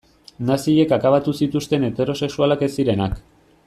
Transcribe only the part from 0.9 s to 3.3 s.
akabatu zituzten heterosexualak ez zirenak.